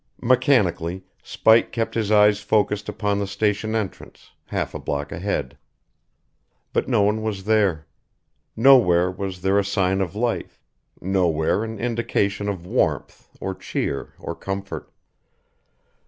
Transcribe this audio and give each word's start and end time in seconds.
Mechanically 0.23 1.03
Spike 1.21 1.71
kept 1.71 1.93
his 1.93 2.11
eyes 2.11 2.39
focused 2.39 2.89
upon 2.89 3.19
the 3.19 3.27
station 3.27 3.75
entrance, 3.75 4.31
half 4.47 4.73
a 4.73 4.79
block 4.79 5.11
ahead. 5.11 5.59
But 6.73 6.87
no 6.87 7.03
one 7.03 7.21
was 7.21 7.43
there. 7.43 7.85
Nowhere 8.55 9.11
was 9.11 9.41
there 9.43 9.59
a 9.59 9.63
sign 9.63 10.01
of 10.01 10.15
life, 10.15 10.59
nowhere 10.99 11.63
an 11.63 11.77
indication 11.77 12.49
of 12.49 12.65
warmth 12.65 13.29
or 13.39 13.53
cheer 13.53 14.15
or 14.17 14.33
comfort. 14.33 14.91